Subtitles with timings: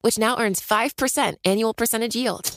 [0.00, 2.50] which now earns 5% annual percentage yield.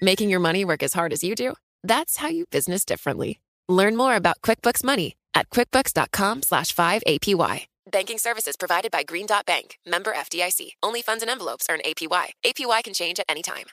[0.00, 1.54] Making your money work as hard as you do?
[1.82, 3.40] That's how you business differently.
[3.68, 7.66] Learn more about QuickBooks Money at quickbooks.com slash 5APY.
[7.90, 10.72] Banking services provided by Green Dot Bank, member FDIC.
[10.82, 12.30] Only funds and envelopes earn APY.
[12.44, 13.66] APY can change at any time.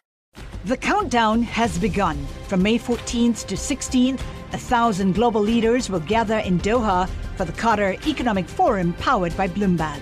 [0.66, 2.18] The countdown has begun.
[2.48, 4.22] From May 14th to 16th,
[4.54, 9.48] a thousand global leaders will gather in Doha for the Qatar Economic Forum powered by
[9.48, 10.02] Bloomberg.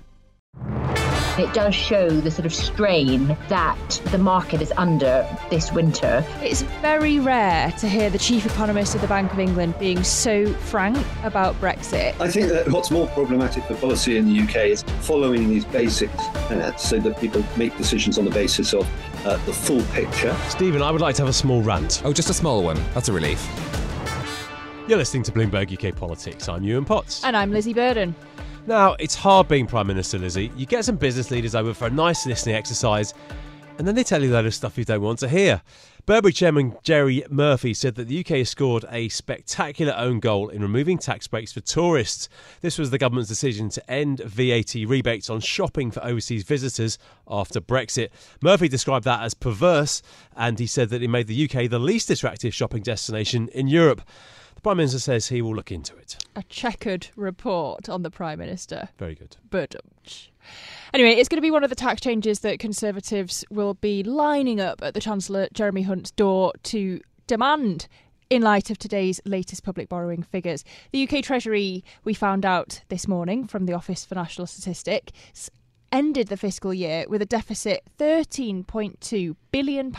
[1.37, 6.25] It does show the sort of strain that the market is under this winter.
[6.41, 10.51] It's very rare to hear the chief economist of the Bank of England being so
[10.53, 12.19] frank about Brexit.
[12.19, 16.19] I think that what's more problematic for policy in the UK is following these basics
[16.19, 18.85] uh, so that people make decisions on the basis of
[19.25, 20.35] uh, the full picture.
[20.49, 22.01] Stephen, I would like to have a small rant.
[22.03, 22.79] Oh, just a small one.
[22.93, 23.47] That's a relief.
[24.87, 26.49] You're listening to Bloomberg UK Politics.
[26.49, 27.23] I'm Yuan Potts.
[27.23, 28.15] And I'm Lizzy Burden.
[28.65, 30.51] Now, it's hard being Prime Minister, Lizzy.
[30.57, 33.13] You get some business leaders over for a nice listening exercise,
[33.77, 35.61] and then they tell you a load of stuff you don't want to hear.
[36.07, 40.63] Burberry chairman Gerry Murphy said that the UK has scored a spectacular own goal in
[40.63, 42.27] removing tax breaks for tourists.
[42.61, 46.97] This was the government's decision to end VAT rebates on shopping for overseas visitors
[47.29, 48.09] after Brexit.
[48.41, 50.01] Murphy described that as perverse,
[50.35, 54.01] and he said that it made the UK the least attractive shopping destination in Europe.
[54.61, 56.23] The Prime Minister says he will look into it.
[56.35, 58.89] A checkered report on the Prime Minister.
[58.99, 59.35] Very good.
[59.49, 59.75] But
[60.93, 64.61] anyway, it's going to be one of the tax changes that Conservatives will be lining
[64.61, 67.87] up at the Chancellor Jeremy Hunt's door to demand
[68.29, 70.63] in light of today's latest public borrowing figures.
[70.91, 75.49] The UK Treasury, we found out this morning from the Office for National Statistics,
[75.91, 79.91] ended the fiscal year with a deficit £13.2 billion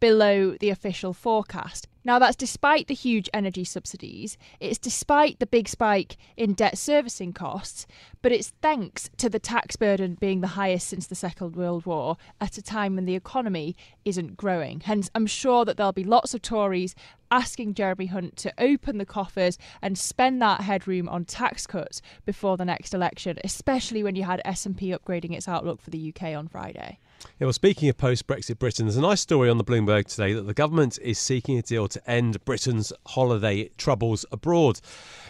[0.00, 1.88] below the official forecast.
[2.06, 7.32] Now, that's despite the huge energy subsidies, it's despite the big spike in debt servicing
[7.32, 7.84] costs,
[8.22, 12.16] but it's thanks to the tax burden being the highest since the Second World War
[12.40, 13.74] at a time when the economy
[14.04, 14.82] isn't growing.
[14.82, 16.94] Hence, I'm sure that there'll be lots of Tories
[17.32, 22.56] asking Jeremy Hunt to open the coffers and spend that headroom on tax cuts before
[22.56, 26.46] the next election, especially when you had S&P upgrading its outlook for the UK on
[26.46, 27.00] Friday.
[27.38, 30.32] Yeah, well, speaking of post Brexit Britain, there's a nice story on the Bloomberg today
[30.32, 34.80] that the government is seeking a deal to end Britain's holiday troubles abroad.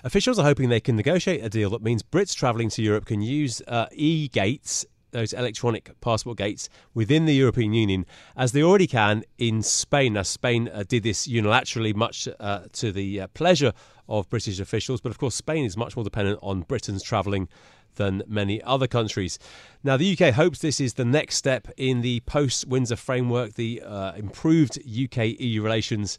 [0.04, 3.22] Officials are hoping they can negotiate a deal that means Brits travelling to Europe can
[3.22, 8.04] use uh, e gates those electronic passport gates within the European Union,
[8.36, 10.12] as they already can in Spain.
[10.12, 13.72] Now, Spain uh, did this unilaterally, much uh, to the uh, pleasure
[14.08, 17.48] of British officials, but of course, Spain is much more dependent on Britain's travelling
[17.96, 19.38] than many other countries.
[19.82, 23.82] Now, the UK hopes this is the next step in the post Windsor framework, the
[23.82, 26.18] uh, improved UK EU relations,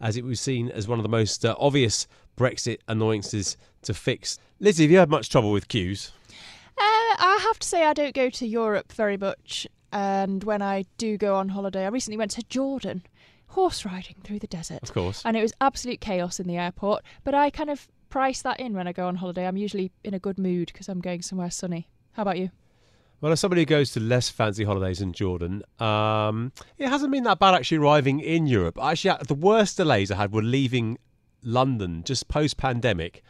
[0.00, 4.38] as it was seen as one of the most uh, obvious Brexit annoyances to fix.
[4.60, 6.12] Lizzie, have you had much trouble with queues?
[6.78, 9.66] Uh, I have to say, I don't go to Europe very much.
[9.92, 13.02] And when I do go on holiday, I recently went to Jordan
[13.48, 14.82] horse riding through the desert.
[14.82, 15.22] Of course.
[15.24, 17.02] And it was absolute chaos in the airport.
[17.24, 19.46] But I kind of price that in when I go on holiday.
[19.46, 21.88] I'm usually in a good mood because I'm going somewhere sunny.
[22.12, 22.50] How about you?
[23.20, 27.24] Well, as somebody who goes to less fancy holidays in Jordan, um, it hasn't been
[27.24, 28.78] that bad actually arriving in Europe.
[28.80, 30.98] Actually, the worst delays I had were leaving
[31.42, 33.22] London just post pandemic.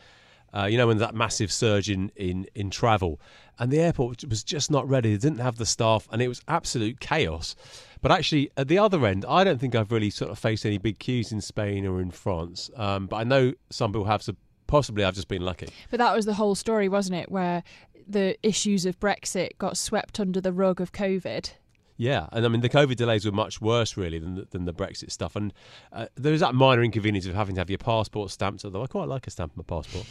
[0.54, 3.20] Uh, you know, when that massive surge in, in, in travel,
[3.58, 5.12] and the airport was just not ready.
[5.12, 7.54] They didn't have the staff, and it was absolute chaos.
[8.00, 10.78] But actually, at the other end, I don't think I've really sort of faced any
[10.78, 12.70] big queues in Spain or in France.
[12.76, 14.34] Um, but I know some people have, so
[14.66, 15.68] possibly I've just been lucky.
[15.90, 17.30] But that was the whole story, wasn't it?
[17.30, 17.62] Where
[18.06, 21.52] the issues of Brexit got swept under the rug of COVID.
[21.98, 24.74] Yeah, and I mean the COVID delays were much worse really than the, than the
[24.74, 25.52] Brexit stuff, and
[25.92, 28.64] uh, there was that minor inconvenience of having to have your passport stamped.
[28.64, 30.06] Although I quite like a stamp on my passport,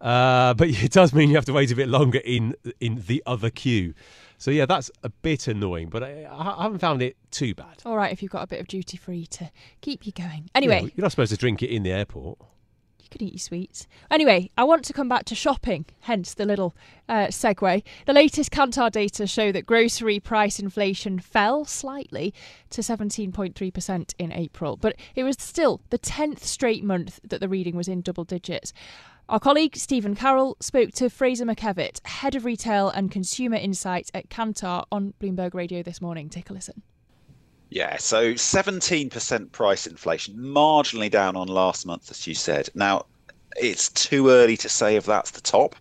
[0.00, 3.22] uh, but it does mean you have to wait a bit longer in in the
[3.24, 3.94] other queue.
[4.36, 7.82] So yeah, that's a bit annoying, but I, I haven't found it too bad.
[7.84, 9.50] All right, if you've got a bit of duty free to
[9.80, 10.50] keep you going.
[10.56, 12.38] Anyway, yeah, you're not supposed to drink it in the airport.
[13.10, 13.86] You can eat your sweets.
[14.10, 16.74] Anyway, I want to come back to shopping, hence the little
[17.08, 17.82] uh, segue.
[18.06, 22.34] The latest Kantar data show that grocery price inflation fell slightly
[22.70, 27.76] to 17.3% in April, but it was still the 10th straight month that the reading
[27.76, 28.74] was in double digits.
[29.30, 34.28] Our colleague Stephen Carroll spoke to Fraser McKevitt, Head of Retail and Consumer Insights at
[34.28, 36.28] Kantar on Bloomberg Radio this morning.
[36.28, 36.82] Take a listen.
[37.70, 42.70] Yeah, so 17% price inflation, marginally down on last month, as you said.
[42.74, 43.04] Now,
[43.56, 45.76] it's too early to say if that's the top.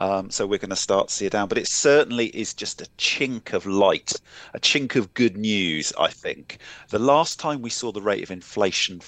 [0.00, 1.48] Um, so we're going to start to see it down.
[1.48, 4.14] But it certainly is just a chink of light,
[4.54, 6.58] a chink of good news, I think.
[6.88, 9.00] The last time we saw the rate of inflation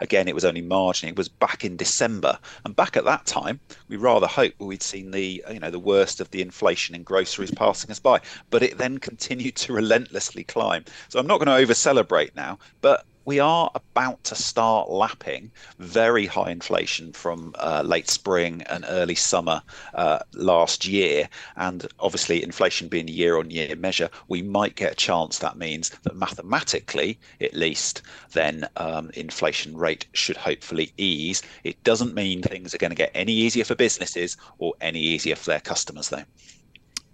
[0.00, 2.38] again, it was only marginally, was back in December.
[2.64, 6.20] And back at that time, we rather hoped we'd seen the, you know, the worst
[6.20, 8.20] of the inflation in groceries passing us by.
[8.50, 10.84] But it then continued to relentlessly climb.
[11.08, 15.52] So I'm not going to over celebrate now, but we are about to start lapping
[15.78, 19.60] very high inflation from uh, late spring and early summer
[19.92, 21.28] uh, last year.
[21.54, 25.40] And obviously, inflation being a year on year measure, we might get a chance.
[25.40, 28.00] That means that mathematically, at least,
[28.32, 31.42] then um, inflation rate should hopefully ease.
[31.64, 35.36] It doesn't mean things are going to get any easier for businesses or any easier
[35.36, 36.24] for their customers, though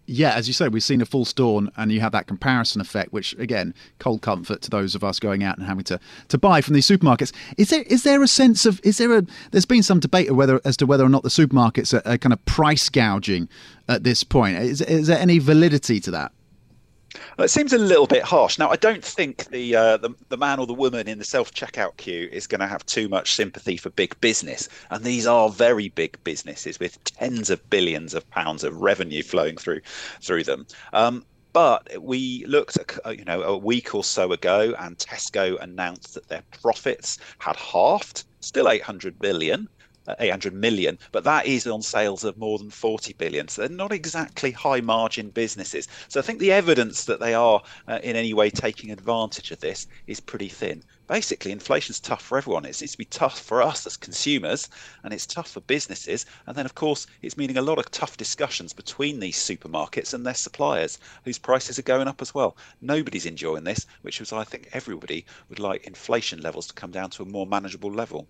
[0.06, 3.12] yeah, as you say, we've seen a false dawn, and you have that comparison effect,
[3.12, 5.98] which again, cold comfort to those of us going out and having to,
[6.28, 7.32] to buy from these supermarkets.
[7.56, 10.60] Is there is there a sense of is there a there's been some debate whether
[10.64, 13.48] as to whether or not the supermarkets are, are kind of price gouging
[13.88, 14.58] at this point.
[14.58, 16.32] Is, is there any validity to that?
[17.38, 18.58] It seems a little bit harsh.
[18.58, 21.52] Now, I don't think the, uh, the the man or the woman in the self
[21.52, 25.50] checkout queue is going to have too much sympathy for big business, and these are
[25.50, 29.80] very big businesses with tens of billions of pounds of revenue flowing through
[30.22, 30.66] through them.
[30.92, 36.14] Um, but we looked uh, you know a week or so ago, and Tesco announced
[36.14, 39.68] that their profits had halved, still 800 billion,
[40.18, 43.48] 800 million, but that is on sales of more than 40 billion.
[43.48, 45.88] So they're not exactly high margin businesses.
[46.08, 49.60] So I think the evidence that they are uh, in any way taking advantage of
[49.60, 50.82] this is pretty thin.
[51.06, 52.64] Basically, inflation's tough for everyone.
[52.64, 54.68] It needs to be tough for us as consumers,
[55.02, 56.26] and it's tough for businesses.
[56.46, 60.26] And then, of course, it's meaning a lot of tough discussions between these supermarkets and
[60.26, 62.56] their suppliers, whose prices are going up as well.
[62.80, 67.10] Nobody's enjoying this, which is, I think, everybody would like inflation levels to come down
[67.10, 68.26] to a more manageable level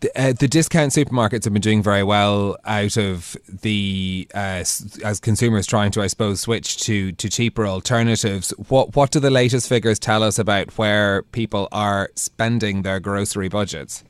[0.00, 4.64] the, uh, the discount supermarkets have been doing very well out of the uh,
[5.04, 8.50] as consumers trying to, I suppose, switch to to cheaper alternatives.
[8.68, 13.48] What what do the latest figures tell us about where people are spending their grocery
[13.48, 14.04] budgets?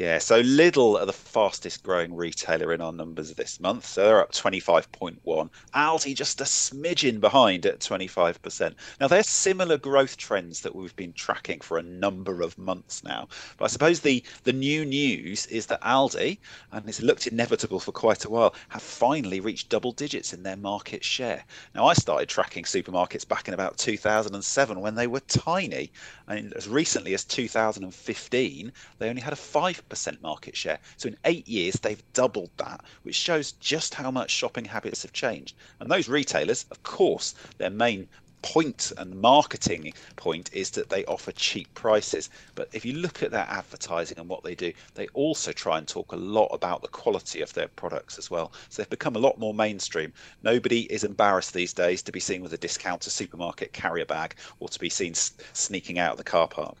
[0.00, 3.84] Yeah, so Lidl are the fastest growing retailer in our numbers this month.
[3.84, 5.50] So they're up 25.1.
[5.74, 8.74] Aldi just a smidgen behind at 25%.
[8.98, 13.28] Now they're similar growth trends that we've been tracking for a number of months now.
[13.58, 16.38] But I suppose the the new news is that Aldi,
[16.72, 20.56] and it's looked inevitable for quite a while, have finally reached double digits in their
[20.56, 21.44] market share.
[21.74, 25.92] Now I started tracking supermarkets back in about 2007 when they were tiny,
[26.26, 30.78] and as recently as 2015 they only had a 5 percent market share.
[30.96, 35.12] So in eight years, they've doubled that, which shows just how much shopping habits have
[35.12, 35.54] changed.
[35.80, 38.08] And those retailers, of course, their main
[38.42, 42.30] point and marketing point is that they offer cheap prices.
[42.54, 45.86] But if you look at their advertising and what they do, they also try and
[45.86, 48.52] talk a lot about the quality of their products as well.
[48.68, 50.12] So they've become a lot more mainstream.
[50.42, 54.68] Nobody is embarrassed these days to be seen with a discounter supermarket carrier bag or
[54.68, 56.76] to be seen sneaking out of the car park.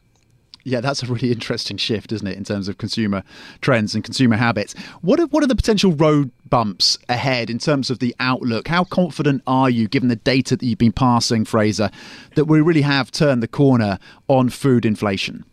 [0.64, 3.22] Yeah, that's a really interesting shift, isn't it, in terms of consumer
[3.60, 4.74] trends and consumer habits.
[5.00, 8.68] What are, what are the potential road bumps ahead in terms of the outlook?
[8.68, 11.90] How confident are you, given the data that you've been passing, Fraser,
[12.34, 13.98] that we really have turned the corner
[14.28, 15.44] on food inflation?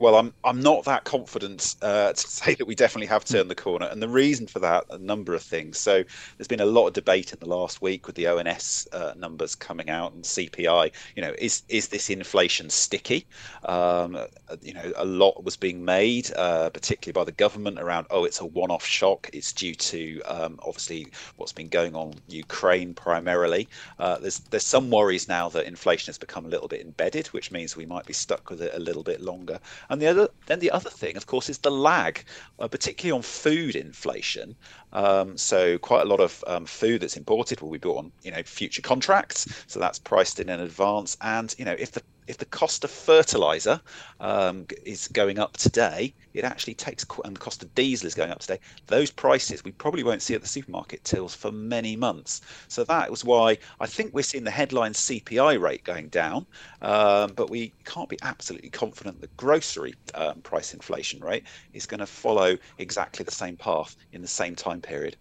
[0.00, 3.54] Well, I'm I'm not that confident uh, to say that we definitely have turned the
[3.54, 5.78] corner, and the reason for that a number of things.
[5.78, 6.02] So
[6.36, 9.54] there's been a lot of debate in the last week with the ONS uh, numbers
[9.54, 10.92] coming out and CPI.
[11.14, 13.26] You know, is is this inflation sticky?
[13.64, 14.18] Um,
[14.62, 18.40] you know, a lot was being made, uh, particularly by the government, around oh, it's
[18.40, 19.30] a one-off shock.
[19.32, 23.68] It's due to um, obviously what's been going on Ukraine primarily.
[24.00, 27.52] Uh, there's there's some worries now that inflation has become a little bit embedded, which
[27.52, 29.60] means we might be stuck with it a little bit longer.
[29.90, 32.24] And the other, then the other thing, of course, is the lag,
[32.58, 34.56] uh, particularly on food inflation.
[34.92, 38.30] Um, so quite a lot of um, food that's imported will be bought on, you
[38.30, 39.46] know, future contracts.
[39.66, 41.16] So that's priced in in advance.
[41.20, 43.80] And you know, if the if the cost of fertilizer
[44.20, 48.30] um, is going up today, it actually takes, and the cost of diesel is going
[48.30, 52.40] up today, those prices we probably won't see at the supermarket tills for many months.
[52.68, 56.46] So that was why I think we're seeing the headline CPI rate going down,
[56.82, 62.00] um, but we can't be absolutely confident the grocery um, price inflation rate is going
[62.00, 65.16] to follow exactly the same path in the same time period.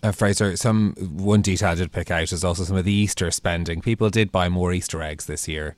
[0.00, 3.32] Uh, Fraser, some one detail I did pick out is also some of the Easter
[3.32, 3.80] spending.
[3.80, 5.74] People did buy more Easter eggs this year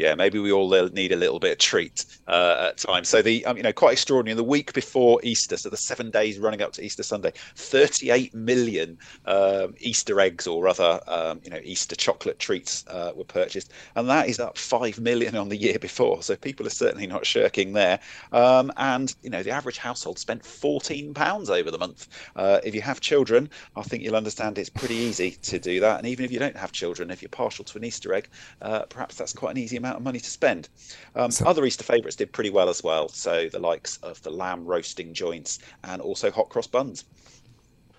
[0.00, 3.06] yeah, maybe we all need a little bit of treat uh, at times.
[3.06, 4.34] So the, um, you know, quite extraordinary.
[4.34, 8.96] The week before Easter, so the seven days running up to Easter Sunday, 38 million
[9.26, 14.08] um, Easter eggs or other, um, you know, Easter chocolate treats uh, were purchased, and
[14.08, 16.22] that is up five million on the year before.
[16.22, 18.00] So people are certainly not shirking there.
[18.32, 22.08] Um, and you know, the average household spent 14 pounds over the month.
[22.36, 25.98] Uh, if you have children, I think you'll understand it's pretty easy to do that.
[25.98, 28.28] And even if you don't have children, if you're partial to an Easter egg,
[28.62, 30.68] uh, perhaps that's quite an easy amount amount of money to spend.
[31.16, 33.08] Um, so, other Easter favourites did pretty well as well.
[33.08, 37.04] So the likes of the lamb roasting joints and also hot cross buns.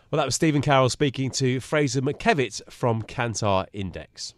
[0.10, 4.33] Well, that was Stephen Carroll speaking to Fraser McKevitt from Kantar Index.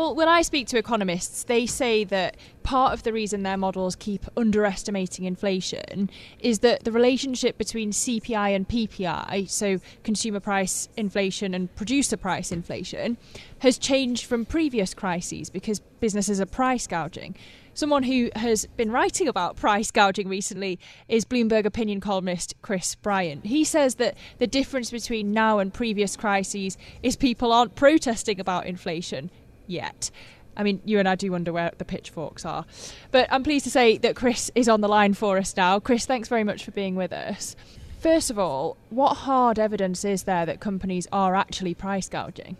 [0.00, 3.96] Well, when I speak to economists, they say that part of the reason their models
[3.96, 11.52] keep underestimating inflation is that the relationship between CPI and PPI, so consumer price inflation
[11.52, 13.18] and producer price inflation,
[13.58, 17.36] has changed from previous crises because businesses are price gouging.
[17.74, 20.78] Someone who has been writing about price gouging recently
[21.08, 23.44] is Bloomberg opinion columnist Chris Bryant.
[23.44, 28.64] He says that the difference between now and previous crises is people aren't protesting about
[28.64, 29.30] inflation
[29.70, 30.10] yet.
[30.56, 32.66] I mean, you and I do wonder where the pitchforks are.
[33.10, 35.80] But I'm pleased to say that Chris is on the line for us now.
[35.80, 37.56] Chris, thanks very much for being with us.
[38.00, 42.56] First of all, what hard evidence is there that companies are actually price gouging?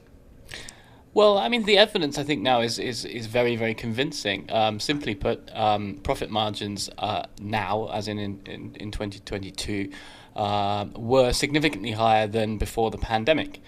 [1.12, 4.46] Well, I mean, the evidence I think now is is, is very very convincing.
[4.50, 9.90] Um, simply put, um, profit margins uh, now, as in in, in, in 2022,
[10.36, 13.60] uh, were significantly higher than before the pandemic.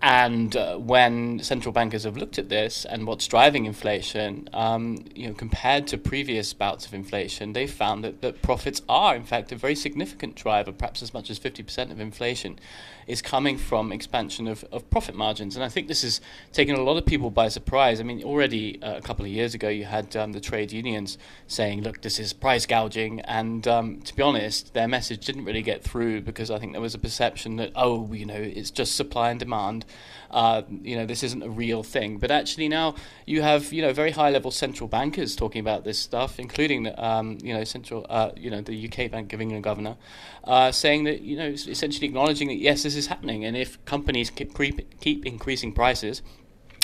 [0.00, 5.26] And uh, when central bankers have looked at this and what's driving inflation, um, you
[5.26, 9.50] know, compared to previous bouts of inflation, they've found that, that profits are, in fact,
[9.50, 12.60] a very significant driver, perhaps as much as 50% of inflation
[13.08, 15.56] is coming from expansion of, of profit margins.
[15.56, 16.20] And I think this has
[16.52, 18.00] taken a lot of people by surprise.
[18.00, 21.16] I mean, already uh, a couple of years ago, you had um, the trade unions
[21.46, 23.20] saying, look, this is price gouging.
[23.22, 26.82] And um, to be honest, their message didn't really get through because I think there
[26.82, 29.86] was a perception that, oh, you know, it's just supply and demand.
[30.30, 32.18] Uh, you know, this isn't a real thing.
[32.18, 32.94] But actually now
[33.26, 37.38] you have, you know, very high level central bankers talking about this stuff, including, um,
[37.42, 39.96] you know, central, uh, you know, the UK Bank of England governor,
[40.44, 43.44] uh, saying that, you know, essentially acknowledging that, yes, this is happening.
[43.44, 46.22] And if companies keep, keep increasing prices,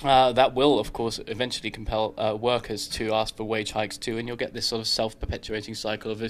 [0.04, 4.18] uh, that will, of course, eventually compel uh, workers to ask for wage hikes too,
[4.18, 6.22] and you'll get this sort of self-perpetuating cycle of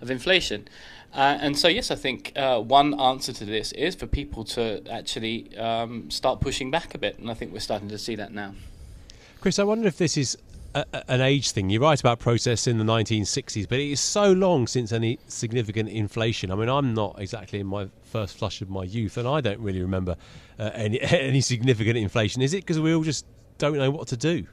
[0.00, 0.66] of inflation.
[1.14, 4.82] Uh, and so, yes, I think uh, one answer to this is for people to
[4.90, 8.32] actually um, start pushing back a bit, and I think we're starting to see that
[8.32, 8.54] now.
[9.40, 10.36] Chris, I wonder if this is
[10.74, 11.70] an age thing.
[11.70, 15.88] You write about protests in the 1960s, but it is so long since any significant
[15.88, 16.50] inflation.
[16.50, 19.60] I mean, I'm not exactly in my first flush of my youth, and I don't
[19.60, 20.16] really remember
[20.58, 22.42] uh, any any significant inflation.
[22.42, 23.26] Is it because we all just
[23.58, 24.46] don't know what to do?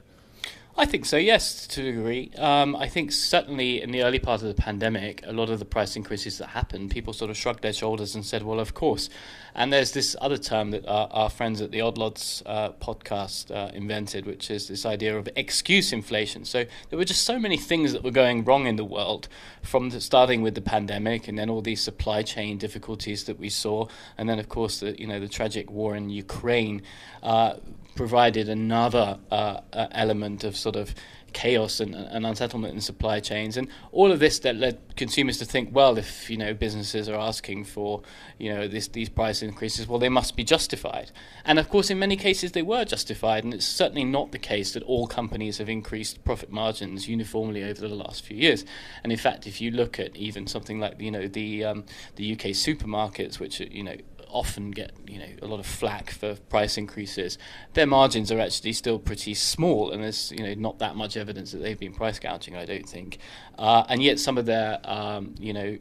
[0.79, 2.29] I think so, yes, to a degree.
[2.37, 5.65] Um, I think certainly in the early part of the pandemic, a lot of the
[5.65, 9.09] price increases that happened, people sort of shrugged their shoulders and said, well, of course.
[9.55, 13.49] And there's this other term that our, our friends at the Odd Lots uh, podcast
[13.49, 16.45] uh, invented, which is this idea of excuse inflation.
[16.45, 19.29] So there were just so many things that were going wrong in the world,
[19.63, 23.49] from the, starting with the pandemic and then all these supply chain difficulties that we
[23.49, 26.83] saw, and then, of course, the, you know, the tragic war in Ukraine.
[27.23, 27.55] Uh,
[27.97, 30.95] provided another uh, uh, element of sort of
[31.33, 35.45] chaos and, and, unsettlement in supply chains, and all of this that led consumers to
[35.45, 38.01] think, well, if you know businesses are asking for
[38.37, 41.11] you know this, these price increases, well, they must be justified.
[41.45, 44.73] And of course, in many cases, they were justified, and it's certainly not the case
[44.73, 48.65] that all companies have increased profit margins uniformly over the last few years.
[49.03, 51.85] And in fact, if you look at even something like you know the um,
[52.15, 53.97] the UK supermarkets, which you know
[54.29, 57.37] often get you know a lot of flack for price increases,
[57.73, 61.51] their margins are actually still pretty small, and there's you know not that much evidence
[61.51, 62.55] that they've been price gouging.
[62.55, 63.19] I don't think,
[63.57, 65.77] uh, and yet some of their um, you know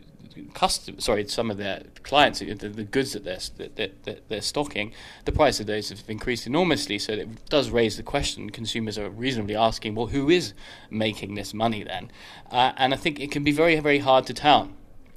[0.53, 3.39] custom sorry some of their clients the, the goods that they're
[3.77, 4.93] that, that, they're stocking
[5.25, 6.99] the price of those have increased enormously.
[6.99, 10.53] So it does raise the question consumers are reasonably asking well who is
[10.91, 12.11] making this money then?
[12.51, 14.71] Uh, and I think it can be very very hard to tell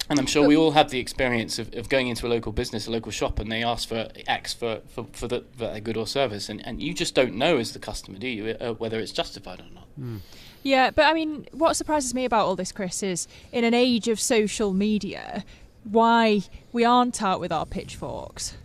[0.10, 2.88] And I'm sure we all have the experience of, of going into a local business,
[2.88, 5.98] a local shop, and they ask for X for, for, for, the, for their good
[5.98, 6.50] or service.
[6.50, 9.60] And, and you just don't know as the customer, do you, uh, whether it's justified
[9.60, 9.88] or not.
[10.00, 10.22] Mm.
[10.64, 14.08] Yeah, but I mean, what surprises me about all this, Chris, is in an age
[14.08, 15.46] of social media,
[15.84, 16.42] why
[16.74, 18.58] we aren't out with our pitchforks.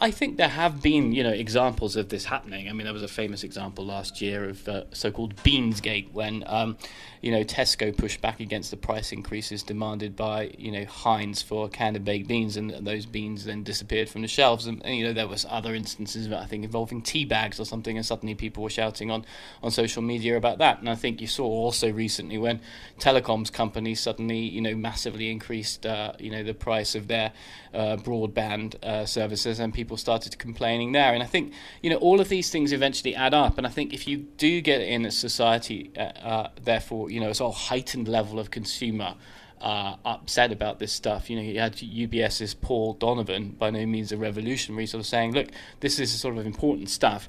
[0.00, 2.68] I think there have been, you know, examples of this happening.
[2.68, 6.76] I mean, there was a famous example last year of uh, so-called Beansgate, when um,
[7.20, 11.68] you know, Tesco pushed back against the price increases demanded by, you know, Heinz for
[11.68, 14.66] canned baked beans, and those beans then disappeared from the shelves.
[14.66, 17.96] And, and, you know, there was other instances, I think, involving tea bags or something,
[17.96, 19.24] and suddenly people were shouting on,
[19.62, 20.80] on social media about that.
[20.80, 22.60] And I think you saw also recently when
[22.98, 27.32] telecoms companies suddenly, you know, massively increased, uh, you know, the price of their
[27.72, 31.12] uh, broadband uh, services, and people started complaining there.
[31.14, 31.52] And I think,
[31.82, 33.58] you know, all of these things eventually add up.
[33.58, 37.30] And I think if you do get in a society, uh, uh, therefore, you know,
[37.30, 39.14] a sort of heightened level of consumer
[39.62, 41.30] uh, upset about this stuff.
[41.30, 45.32] You know, you had UBS's Paul Donovan, by no means a revolutionary, sort of saying,
[45.32, 45.48] look,
[45.80, 47.28] this is sort of important stuff.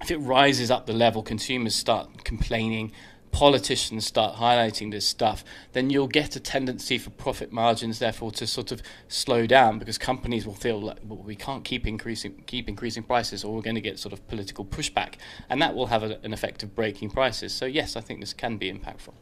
[0.00, 2.92] If it rises up the level, consumers start complaining,
[3.36, 8.46] politicians start highlighting this stuff, then you'll get a tendency for profit margins, therefore, to
[8.46, 12.66] sort of slow down because companies will feel like well, we can't keep increasing keep
[12.66, 15.16] increasing prices, or we're going to get sort of political pushback,
[15.50, 17.52] and that will have a, an effect of braking prices.
[17.52, 19.12] So yes, I think this can be impactful.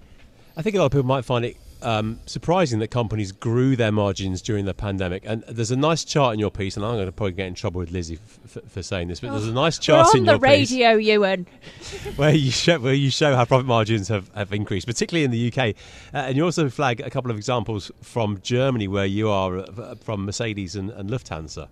[0.57, 3.93] I think a lot of people might find it um, surprising that companies grew their
[3.93, 5.23] margins during the pandemic.
[5.27, 7.55] And there's a nice chart in your piece, and I'm going to probably get in
[7.55, 10.25] trouble with Lizzy f- f- for saying this, but there's a oh, nice chart in
[10.25, 10.73] your piece.
[10.73, 11.47] on the radio, Yuan.
[12.17, 15.53] where you show where you show how profit margins have, have increased, particularly in the
[15.53, 15.77] UK.
[16.13, 19.95] Uh, and you also flag a couple of examples from Germany, where you are uh,
[19.97, 21.69] from Mercedes and, and Lufthansa.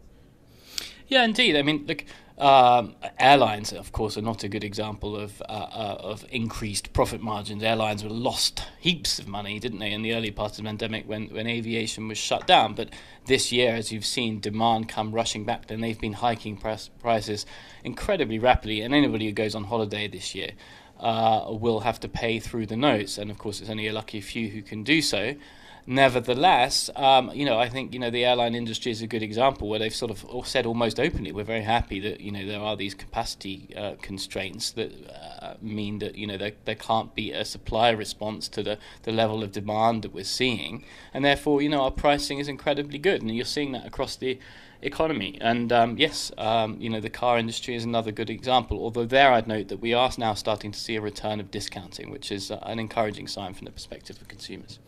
[1.09, 1.57] Yeah, indeed.
[1.57, 2.05] I mean, look,
[2.43, 7.21] um, airlines, of course, are not a good example of uh, uh, of increased profit
[7.21, 7.63] margins.
[7.63, 11.09] Airlines were lost heaps of money, didn't they, in the early part of the pandemic
[11.09, 12.75] when, when aviation was shut down.
[12.75, 12.91] But
[13.27, 17.47] this year, as you've seen demand come rushing back, and they've been hiking price, prices
[17.85, 18.81] incredibly rapidly.
[18.81, 20.51] And anybody who goes on holiday this year
[20.99, 23.19] uh, will have to pay through the nose.
[23.19, 25.37] And of course, it's only a lucky few who can do so.
[25.87, 29.69] Nevertheless, um, you know, I think you know the airline industry is a good example
[29.69, 32.77] where they've sort of said almost openly, we're very happy that you know there are
[32.77, 37.45] these capacity uh, constraints that uh, mean that you know there, there can't be a
[37.45, 41.81] supply response to the, the level of demand that we're seeing, and therefore you know
[41.81, 44.39] our pricing is incredibly good, and you're seeing that across the
[44.83, 45.37] economy.
[45.41, 48.79] And um, yes, um, you know the car industry is another good example.
[48.79, 52.09] Although there, I'd note that we are now starting to see a return of discounting,
[52.09, 54.79] which is uh, an encouraging sign from the perspective of consumers.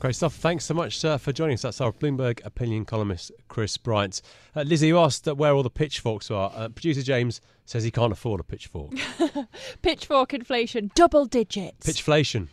[0.00, 0.36] Great stuff.
[0.36, 1.62] Thanks so much uh, for joining us.
[1.62, 4.22] That's our Bloomberg opinion columnist, Chris Bryant.
[4.54, 6.52] Uh, Lizzy, you asked where all the pitchforks are.
[6.54, 8.92] Uh, Producer James says he can't afford a pitchfork.
[9.82, 11.84] pitchfork inflation, double digits.
[11.84, 12.46] Pitchflation.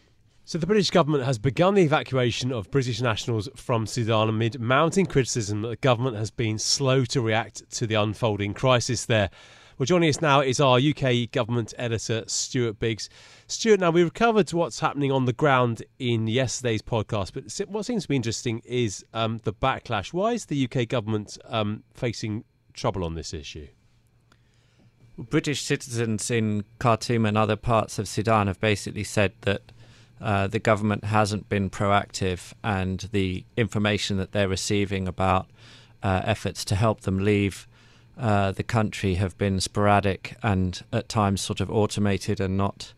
[0.43, 5.05] So the British government has begun the evacuation of British nationals from Sudan amid mounting
[5.05, 9.29] criticism that the government has been slow to react to the unfolding crisis there.
[9.77, 13.09] Well, joining us now is our UK government editor, Stuart Biggs.
[13.47, 18.03] Stuart, now we recovered what's happening on the ground in yesterday's podcast, but what seems
[18.03, 20.13] to be interesting is um, the backlash.
[20.13, 23.67] Why is the UK government um, facing trouble on this issue?
[25.17, 29.73] British citizens in Khartoum and other parts of Sudan have basically said that
[30.21, 35.47] uh, the government hasn't been proactive and the information that they're receiving about
[36.01, 37.67] uh, efforts to help them leave
[38.17, 42.93] uh, the country have been sporadic and at times sort of automated and not,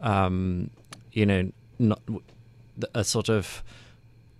[0.00, 0.70] um,
[1.12, 2.00] you know, not
[2.94, 3.62] a sort of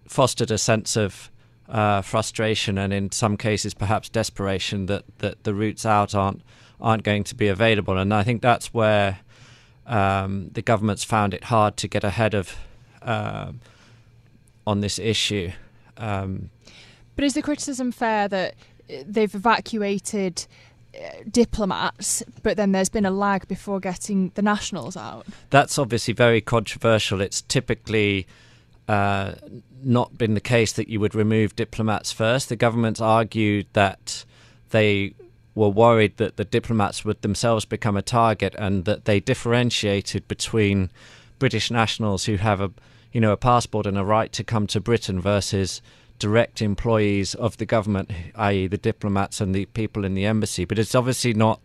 [0.09, 1.31] fostered a sense of
[1.69, 6.43] uh, frustration and in some cases perhaps desperation that, that the routes out aren't
[6.81, 7.97] aren't going to be available.
[7.97, 9.21] And I think that's where
[9.87, 12.57] um, the government's found it hard to get ahead of
[13.03, 13.53] uh,
[14.67, 15.53] on this issue.
[15.97, 16.51] Um,
[17.15, 18.55] but is the criticism fair that
[18.89, 20.47] they've evacuated
[20.95, 25.27] uh, diplomats, but then there's been a lag before getting the nationals out.
[25.51, 27.21] That's obviously very controversial.
[27.21, 28.27] It's typically
[28.89, 29.33] uh,
[29.83, 32.49] not been the case that you would remove diplomats first.
[32.49, 34.25] The government argued that
[34.71, 35.15] they
[35.55, 40.91] were worried that the diplomats would themselves become a target and that they differentiated between
[41.39, 42.71] British nationals who have a
[43.13, 45.81] you know a passport and a right to come to Britain versus
[46.19, 50.65] direct employees of the government, i.e., the diplomats and the people in the embassy.
[50.65, 51.61] But it's obviously not.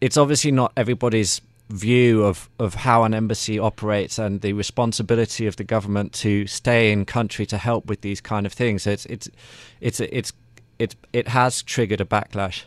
[0.00, 5.56] It's obviously not everybody's view of, of how an embassy operates and the responsibility of
[5.56, 8.86] the government to stay in country to help with these kind of things.
[8.86, 9.28] It's it's
[9.80, 10.32] it's it's
[10.78, 12.64] it it has triggered a backlash.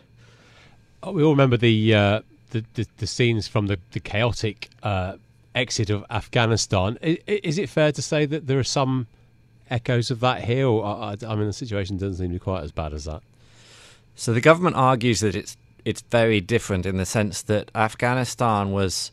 [1.02, 5.16] Oh, we all remember the uh, the, the, the scenes from the the chaotic uh,
[5.54, 6.98] exit of Afghanistan.
[7.00, 9.06] Is, is, it fair to say that there are some
[9.70, 10.66] echoes of that here?
[10.66, 13.22] Or, I, I mean, the situation doesn't seem to be quite as bad as that.
[14.14, 19.12] So the government argues that it's it's very different in the sense that Afghanistan was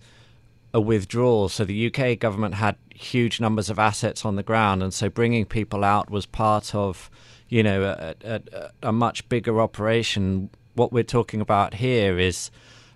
[0.73, 1.47] a withdrawal.
[1.47, 5.45] So the UK government had huge numbers of assets on the ground, and so bringing
[5.45, 7.11] people out was part of,
[7.47, 10.49] you know, a, a, a much bigger operation.
[10.73, 12.49] What we're talking about here is,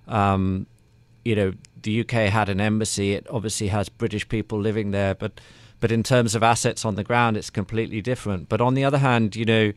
[0.07, 0.65] um,
[1.23, 3.13] you know, the UK had an embassy.
[3.13, 5.39] It obviously has British people living there, but
[5.79, 8.49] but in terms of assets on the ground, it's completely different.
[8.49, 9.73] But on the other hand, you know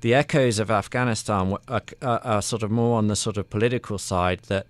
[0.00, 3.98] the echoes of Afghanistan are, are, are, sort of more on the sort of political
[3.98, 4.66] side that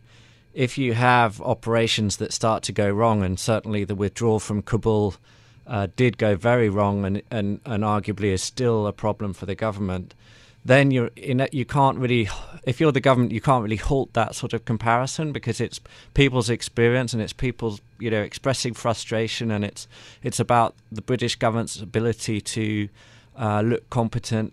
[0.52, 5.14] if you have operations that start to go wrong, and certainly the withdrawal from Kabul
[5.66, 9.54] uh, did go very wrong and, and, and arguably is still a problem for the
[9.54, 10.14] government,
[10.64, 12.29] then you're in you can't really
[12.64, 15.81] if you're the government you can't really halt that sort of comparison because it's
[16.12, 19.88] people's experience and it's people's you know expressing frustration and it's
[20.23, 22.88] it's about the British government's ability to
[23.38, 24.53] uh, look competent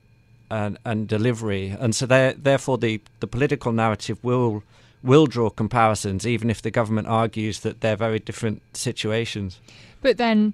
[0.50, 4.64] and, and delivery, and so therefore the, the political narrative will
[5.04, 9.60] will draw comparisons, even if the government argues that they're very different situations.
[10.08, 10.54] But then,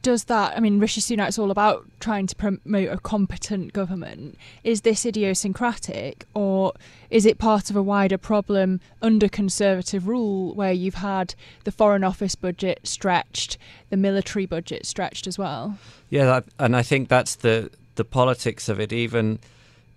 [0.00, 0.56] does that?
[0.56, 4.38] I mean, Rishi Sunak's all about trying to promote a competent government.
[4.62, 6.72] Is this idiosyncratic, or
[7.10, 12.02] is it part of a wider problem under Conservative rule, where you've had the Foreign
[12.02, 13.58] Office budget stretched,
[13.90, 15.76] the military budget stretched as well?
[16.08, 19.38] Yeah, that, and I think that's the the politics of it, even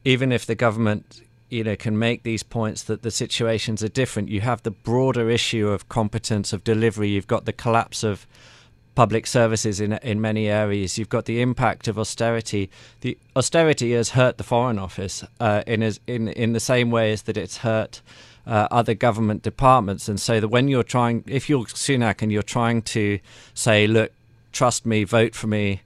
[0.03, 4.27] even if the government you know can make these points that the situations are different
[4.27, 8.27] you have the broader issue of competence of delivery you've got the collapse of
[9.03, 12.63] public services in in many areas you've got the impact of austerity
[13.01, 17.11] the austerity has hurt the foreign office uh, in as in in the same way
[17.11, 18.01] as that it's hurt
[18.47, 22.51] uh, other government departments and so that when you're trying if you're Sunak and you're
[22.57, 23.19] trying to
[23.53, 24.11] say look
[24.51, 25.81] trust me vote for me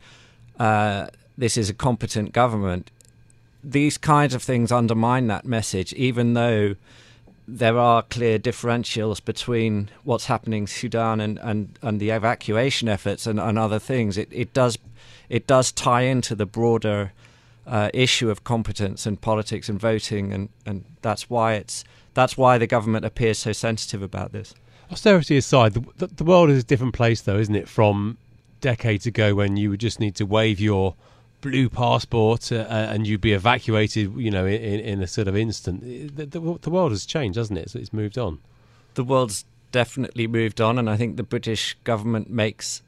[0.62, 1.08] uh,
[1.42, 2.92] this is a competent government.
[3.64, 6.76] These kinds of things undermine that message, even though
[7.52, 13.28] there are clear differentials between what's happening in Sudan and, and, and the evacuation efforts
[13.28, 14.18] and, and other things.
[14.18, 14.78] It, it does
[15.30, 17.14] it does tie into the broader
[17.68, 21.84] uh, issue of competence and politics and voting, and, and that's why it's
[22.14, 24.54] that's why the government appears so sensitive about this.
[24.90, 27.70] Austerity aside, the, the, the world is a different place, though, isn't it?
[27.70, 28.18] From
[28.60, 30.96] decades ago, when you would just need to wave your
[31.42, 35.36] blue passport uh, uh, and you'd be evacuated, you know, in, in a sort of
[35.36, 35.82] instant.
[36.16, 37.76] The, the, the world has changed, hasn't it?
[37.76, 38.40] it's moved on.
[38.94, 42.82] The world's definitely moved on, and I think the British government makes,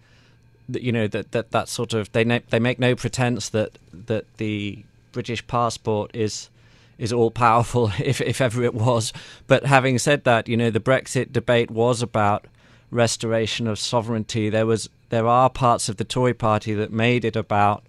[0.69, 4.83] you know, that that, that sort of they they make no pretense that that the
[5.11, 6.49] British passport is
[6.97, 9.13] is all powerful if if ever it was.
[9.47, 12.45] But having said that, you know, the Brexit debate was about
[12.91, 14.49] restoration of sovereignty.
[14.49, 17.83] There was there are parts of the Tory party that made it about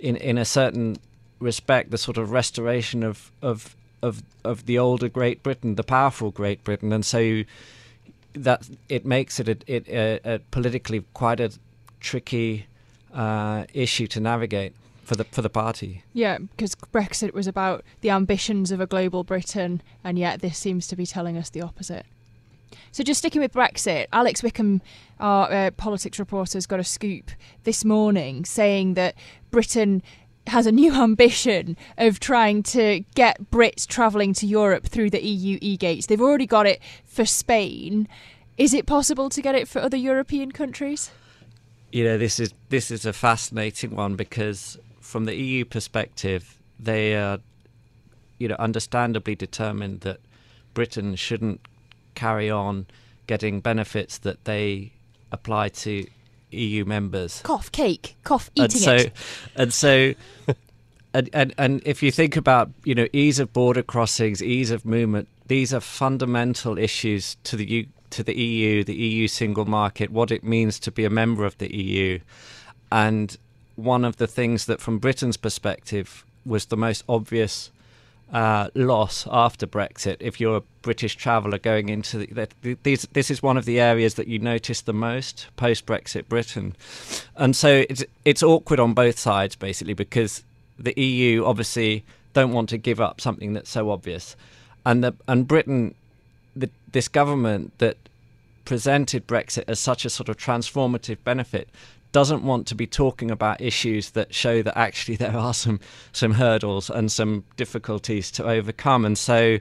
[0.00, 0.98] in in a certain
[1.40, 6.30] respect the sort of restoration of of of of the older Great Britain, the powerful
[6.30, 7.42] Great Britain, and so
[8.34, 11.50] that it makes it a, it a, a politically quite a
[12.00, 12.66] tricky
[13.12, 16.02] uh, issue to navigate for the for the party.
[16.12, 20.86] Yeah, because Brexit was about the ambitions of a global Britain, and yet this seems
[20.88, 22.06] to be telling us the opposite.
[22.92, 24.82] So just sticking with Brexit, Alex Wickham,
[25.20, 27.30] our uh, politics reporter, has got a scoop
[27.64, 29.14] this morning saying that
[29.50, 30.02] Britain
[30.48, 35.58] has a new ambition of trying to get Brits travelling to Europe through the EU
[35.60, 36.06] e-gates.
[36.06, 38.08] They've already got it for Spain.
[38.56, 41.10] Is it possible to get it for other European countries?
[41.92, 47.14] You know, this is this is a fascinating one because from the EU perspective, they
[47.14, 47.38] are,
[48.38, 50.20] you know, understandably determined that
[50.74, 51.60] Britain shouldn't
[52.18, 52.86] carry on
[53.28, 54.92] getting benefits that they
[55.30, 56.04] apply to
[56.50, 57.40] EU members.
[57.44, 59.12] Cough, cake, cough, eating and so, it.
[59.54, 60.14] And so,
[61.14, 64.84] and, and, and if you think about, you know, ease of border crossings, ease of
[64.84, 70.10] movement, these are fundamental issues to the U, to the EU, the EU single market,
[70.10, 72.18] what it means to be a member of the EU.
[72.90, 73.36] And
[73.76, 77.70] one of the things that, from Britain's perspective, was the most obvious
[78.32, 83.06] uh, loss after Brexit if you're a British traveller going into the, these.
[83.12, 86.76] This is one of the areas that you notice the most post Brexit Britain,
[87.36, 90.44] and so it's it's awkward on both sides basically because
[90.78, 94.36] the EU obviously don't want to give up something that's so obvious,
[94.84, 95.94] and the and Britain,
[96.54, 97.96] the, this government that
[98.66, 101.70] presented Brexit as such a sort of transformative benefit
[102.12, 105.80] doesn't want to be talking about issues that show that actually there are some
[106.12, 109.04] some hurdles and some difficulties to overcome.
[109.04, 109.58] And so,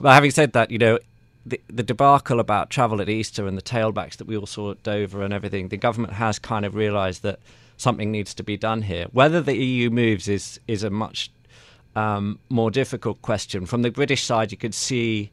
[0.00, 0.98] but having said that, you know,
[1.46, 4.82] the, the debacle about travel at Easter and the tailbacks that we all saw at
[4.82, 7.40] Dover and everything, the government has kind of realised that
[7.76, 9.06] something needs to be done here.
[9.12, 11.30] Whether the EU moves is is a much
[11.96, 13.66] um, more difficult question.
[13.66, 15.32] From the British side, you could see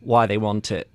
[0.00, 0.90] why they want it.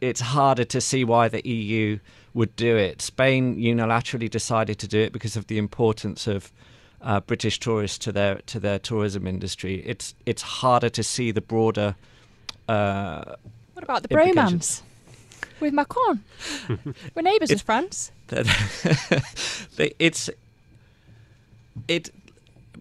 [0.00, 1.98] It's harder to see why the EU
[2.36, 3.00] would do it.
[3.00, 6.52] Spain unilaterally decided to do it because of the importance of
[7.00, 9.82] uh, British tourists to their to their tourism industry.
[9.86, 11.96] It's it's harder to see the broader.
[12.68, 13.36] Uh,
[13.72, 14.82] what about the bromance
[15.60, 16.22] with Macron?
[17.14, 18.12] We're neighbours with France.
[19.98, 20.28] it's
[21.88, 22.10] it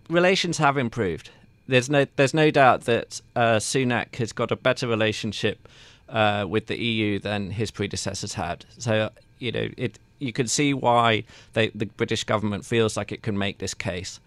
[0.09, 1.29] relations have improved.
[1.67, 5.65] There's no there's no doubt that uh, Sunak has got a better relationship
[6.09, 8.65] uh, with the EU than his predecessors had.
[8.77, 9.11] So
[9.45, 13.37] you know it you can see why they, the British government feels like it can
[13.37, 14.19] make this case.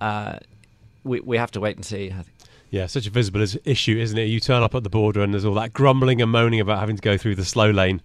[0.00, 0.38] Uh,
[1.04, 2.12] we we have to wait and see.
[2.70, 4.24] Yeah, such a visible issue, isn't it?
[4.24, 6.94] You turn up at the border and there's all that grumbling and moaning about having
[6.94, 8.00] to go through the slow lane.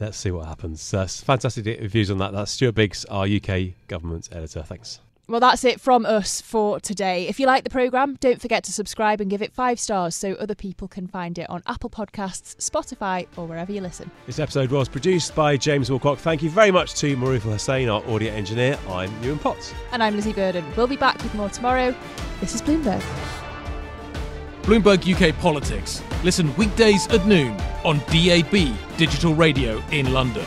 [0.00, 0.94] Let's see what happens.
[0.94, 2.32] Uh, fantastic views on that.
[2.32, 4.62] That's Stuart Biggs, our UK government editor.
[4.62, 5.00] Thanks.
[5.30, 7.28] Well, that's it from us for today.
[7.28, 10.32] If you like the programme, don't forget to subscribe and give it five stars so
[10.32, 14.10] other people can find it on Apple Podcasts, Spotify, or wherever you listen.
[14.24, 16.16] This episode was produced by James Wilcock.
[16.16, 18.78] Thank you very much to Maruf Hussain, our audio engineer.
[18.88, 19.74] I'm Yuan Potts.
[19.92, 20.64] And I'm Lizzy Burden.
[20.78, 21.94] We'll be back with more tomorrow.
[22.40, 23.02] This is Bloomberg.
[24.62, 26.02] Bloomberg UK Politics.
[26.24, 30.46] Listen weekdays at noon on DAB Digital Radio in London.